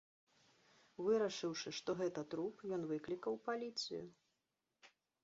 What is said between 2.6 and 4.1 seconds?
ён выклікаў паліцыю.